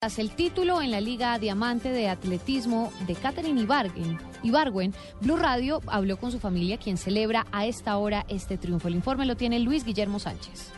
[0.00, 5.82] Tras el título en la Liga Diamante de Atletismo de Catherine Ibargüen, Ibargüen, Blue Radio
[5.88, 8.86] habló con su familia, quien celebra a esta hora este triunfo.
[8.86, 10.70] El informe lo tiene Luis Guillermo Sánchez.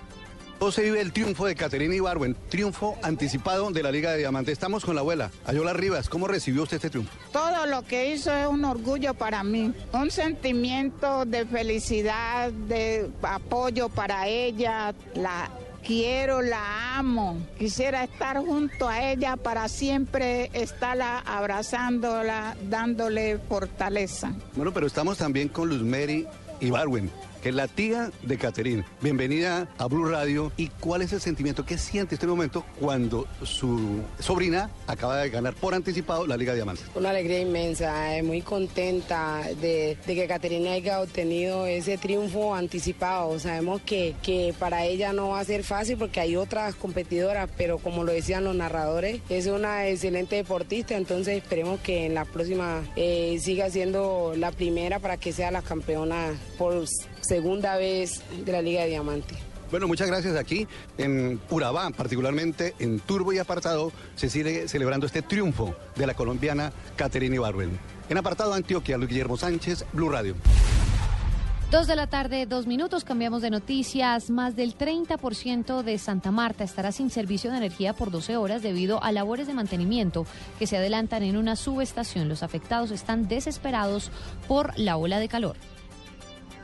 [0.58, 2.34] ¿Cómo se vive el triunfo de Caterina Ibarwen?
[2.48, 4.52] Triunfo anticipado de la Liga de Diamante.
[4.52, 6.08] Estamos con la abuela, Ayola Rivas.
[6.08, 7.12] ¿Cómo recibió usted este triunfo?
[7.30, 13.90] Todo lo que hizo es un orgullo para mí, un sentimiento de felicidad, de apoyo
[13.90, 14.94] para ella.
[15.14, 15.50] La
[15.86, 17.38] quiero, la amo.
[17.58, 24.32] Quisiera estar junto a ella para siempre estarla abrazándola, dándole fortaleza.
[24.56, 26.26] Bueno, pero estamos también con Luz Mary
[26.60, 27.10] Ibarwen
[27.42, 28.84] que es la tía de Caterine.
[29.00, 30.52] Bienvenida a Blue Radio.
[30.56, 35.54] ¿Y cuál es el sentimiento que siente este momento cuando su sobrina acaba de ganar
[35.54, 36.84] por anticipado la Liga de Diamantes?
[36.94, 43.38] Una alegría inmensa, eh, muy contenta de, que Caterina haya obtenido ese triunfo anticipado.
[43.38, 47.78] Sabemos que, que para ella no va a ser fácil porque hay otras competidoras, pero
[47.78, 52.82] como lo decían los narradores, es una excelente deportista, entonces esperemos que en la próxima
[52.96, 56.86] eh, siga siendo la primera para que sea la campeona por
[57.30, 59.36] segunda vez de la Liga de Diamante.
[59.70, 60.34] Bueno, muchas gracias.
[60.34, 60.66] Aquí
[60.98, 66.72] en Urabá, particularmente en Turbo y Apartado, se sigue celebrando este triunfo de la colombiana
[66.96, 67.78] Caterina Ibarwen.
[68.08, 70.34] En Apartado Antioquia, Luis Guillermo Sánchez, Blue Radio.
[71.70, 74.28] Dos de la tarde, dos minutos, cambiamos de noticias.
[74.28, 79.00] Más del 30% de Santa Marta estará sin servicio de energía por 12 horas debido
[79.04, 80.26] a labores de mantenimiento
[80.58, 82.28] que se adelantan en una subestación.
[82.28, 84.10] Los afectados están desesperados
[84.48, 85.54] por la ola de calor.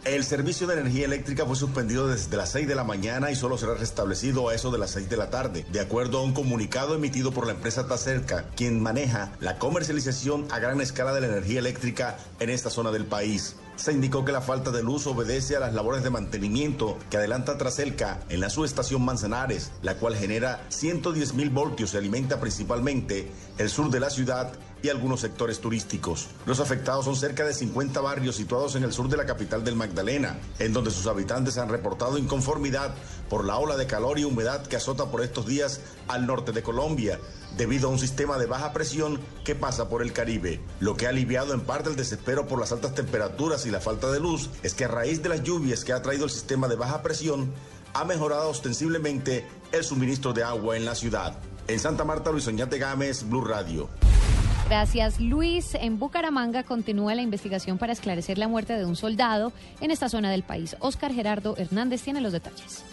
[0.07, 3.59] El servicio de energía eléctrica fue suspendido desde las 6 de la mañana y solo
[3.59, 6.95] será restablecido a eso de las 6 de la tarde, de acuerdo a un comunicado
[6.95, 11.59] emitido por la empresa Tacerca, quien maneja la comercialización a gran escala de la energía
[11.59, 13.57] eléctrica en esta zona del país.
[13.75, 17.59] Se indicó que la falta de luz obedece a las labores de mantenimiento que adelanta
[17.59, 23.29] Traselca en la subestación Manzanares, la cual genera 110 mil voltios y alimenta principalmente
[23.59, 26.29] el sur de la ciudad y algunos sectores turísticos.
[26.45, 29.77] Los afectados son cerca de 50 barrios situados en el sur de la capital del
[29.77, 32.95] Magdalena, en donde sus habitantes han reportado inconformidad
[33.29, 36.63] por la ola de calor y humedad que azota por estos días al norte de
[36.63, 37.19] Colombia,
[37.57, 40.61] debido a un sistema de baja presión que pasa por el Caribe.
[40.81, 44.11] Lo que ha aliviado en parte el desespero por las altas temperaturas y la falta
[44.13, 46.77] de luz es que a raíz de las lluvias que ha traído el sistema de
[46.77, 47.53] baja presión,
[47.95, 51.39] ha mejorado ostensiblemente el suministro de agua en la ciudad.
[51.67, 53.89] En Santa Marta, Luis Oñate Gámez, Blue Radio.
[54.69, 55.77] Gracias, Luis.
[55.77, 60.29] En Bucaramanga continúa la investigación para esclarecer la muerte de un soldado en esta zona
[60.29, 60.77] del país.
[60.81, 62.85] Oscar Gerardo Hernández tiene los detalles.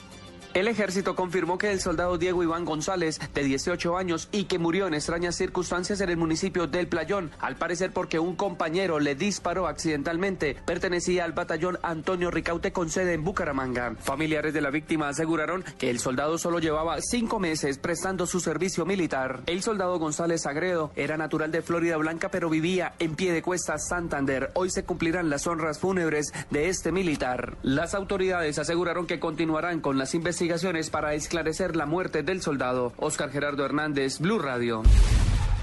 [0.53, 4.86] El ejército confirmó que el soldado Diego Iván González, de 18 años, y que murió
[4.86, 9.66] en extrañas circunstancias en el municipio del Playón, al parecer porque un compañero le disparó
[9.66, 13.96] accidentalmente, pertenecía al batallón Antonio Ricaute con sede en Bucaramanga.
[14.00, 18.86] Familiares de la víctima aseguraron que el soldado solo llevaba cinco meses prestando su servicio
[18.86, 19.42] militar.
[19.47, 23.80] El soldado González Agredo era natural de Florida Blanca, pero vivía en pie de cuesta
[23.80, 24.52] Santander.
[24.53, 27.58] Hoy se cumplirán las honras fúnebres de este militar.
[27.63, 32.92] Las autoridades aseguraron que continuarán con las investigaciones investigaciones para esclarecer la muerte del soldado.
[32.98, 34.84] Oscar Gerardo Hernández, Blue Radio.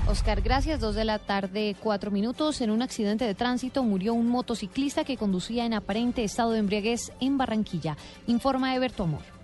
[0.06, 0.80] Oscar, gracias.
[0.80, 2.62] Dos de la tarde, cuatro minutos.
[2.62, 7.12] En un accidente de tránsito murió un motociclista que conducía en aparente estado de embriaguez
[7.20, 7.98] en Barranquilla.
[8.26, 9.39] Informa Eberto Amor.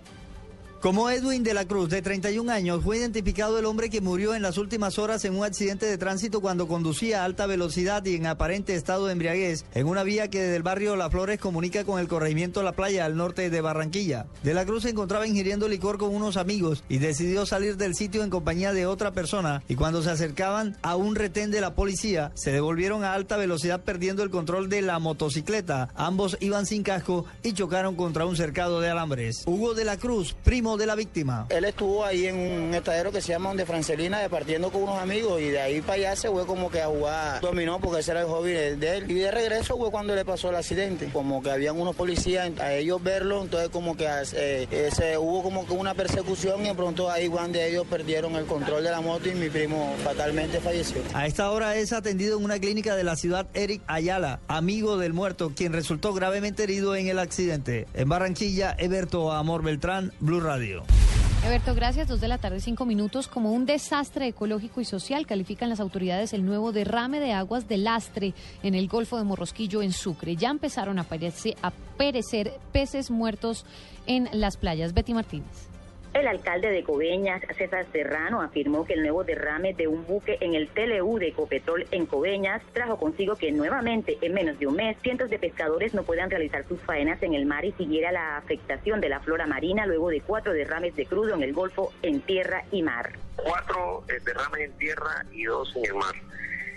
[0.81, 4.43] Como Edwin de la Cruz, de 31 años, fue identificado el hombre que murió en
[4.43, 8.27] las últimas horas en un accidente de tránsito cuando conducía a alta velocidad y en
[8.27, 11.99] aparente estado de embriaguez en una vía que desde el barrio Las Flores comunica con
[11.99, 14.27] el corregimiento La Playa al norte de Barranquilla.
[14.43, 18.23] De la Cruz se encontraba ingiriendo licor con unos amigos y decidió salir del sitio
[18.23, 22.31] en compañía de otra persona y cuando se acercaban a un retén de la policía
[22.35, 25.89] se devolvieron a alta velocidad perdiendo el control de la motocicleta.
[25.95, 29.41] Ambos iban sin casco y chocaron contra un cercado de alambres.
[29.47, 31.45] Hugo de la Cruz, primo de la víctima.
[31.49, 35.39] Él estuvo ahí en un estadero que se llama Donde Francelina, departiendo con unos amigos
[35.39, 38.21] y de ahí para allá se fue como que a jugar dominó porque ese era
[38.21, 39.09] el hobby de él.
[39.09, 41.09] Y de regreso fue cuando le pasó el accidente.
[41.13, 45.73] Como que habían unos policías, a ellos verlo, entonces como que eh, hubo como que
[45.73, 49.35] una persecución y de pronto ahí cuando ellos perdieron el control de la moto y
[49.35, 51.01] mi primo fatalmente falleció.
[51.13, 55.13] A esta hora es atendido en una clínica de la ciudad Eric Ayala, amigo del
[55.13, 57.87] muerto, quien resultó gravemente herido en el accidente.
[57.93, 60.56] En Barranquilla, Eberto Amor Beltrán, Blue Radio.
[61.43, 62.07] Alberto, gracias.
[62.07, 63.27] Dos de la tarde, cinco minutos.
[63.27, 67.77] Como un desastre ecológico y social, califican las autoridades el nuevo derrame de aguas de
[67.77, 68.33] lastre
[68.63, 70.35] en el Golfo de Morrosquillo, en Sucre.
[70.35, 71.05] Ya empezaron a,
[71.61, 73.65] a perecer peces muertos
[74.07, 74.93] en las playas.
[74.93, 75.76] Betty Martínez.
[76.17, 80.55] El alcalde de Coveñas, César Serrano, afirmó que el nuevo derrame de un buque en
[80.55, 84.97] el TLU de Ecopetrol en Coveñas trajo consigo que nuevamente, en menos de un mes,
[85.03, 88.99] cientos de pescadores no puedan realizar sus faenas en el mar y siguiera la afectación
[88.99, 92.63] de la flora marina luego de cuatro derrames de crudo en el Golfo, en tierra
[92.71, 93.11] y mar.
[93.35, 96.15] Cuatro eh, derrames en tierra y dos en el mar.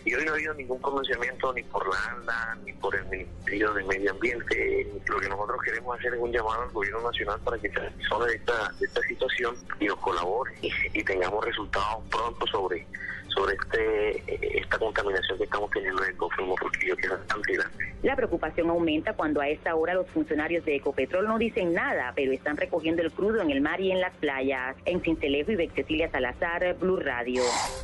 [0.05, 3.73] Y hoy no ha habido ningún pronunciamiento ni por la ANDA, ni por el Ministerio
[3.75, 4.87] de Medio Ambiente.
[5.06, 8.31] Lo que nosotros queremos hacer es un llamado al Gobierno Nacional para que se resuelva
[8.32, 12.87] esta, esta situación y nos colabore y, tengamos resultados pronto sobre
[13.31, 17.81] sobre este esta contaminación que estamos teniendo en el Golfo porque que es grande.
[18.03, 22.32] La preocupación aumenta cuando a esta hora los funcionarios de Ecopetrol no dicen nada, pero
[22.32, 24.77] están recogiendo el crudo en el mar y en las playas.
[24.87, 27.43] En Cincelejo y Cecilia Salazar, Blue Radio.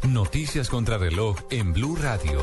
[0.09, 2.41] Noticias contra reloj en Blue Radio.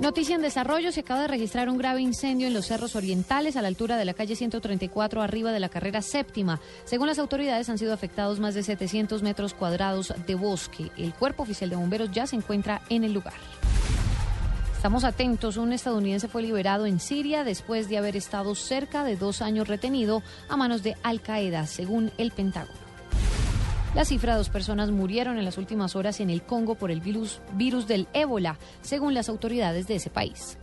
[0.00, 3.62] Noticia en desarrollo, se acaba de registrar un grave incendio en los cerros orientales a
[3.62, 6.60] la altura de la calle 134 arriba de la carrera séptima.
[6.84, 10.90] Según las autoridades han sido afectados más de 700 metros cuadrados de bosque.
[10.96, 13.34] El cuerpo oficial de bomberos ya se encuentra en el lugar.
[14.74, 19.40] Estamos atentos, un estadounidense fue liberado en Siria después de haber estado cerca de dos
[19.40, 22.91] años retenido a manos de Al Qaeda, según el Pentágono.
[23.94, 27.02] La cifra de dos personas murieron en las últimas horas en el Congo por el
[27.02, 30.56] virus, virus del ébola, según las autoridades de ese país.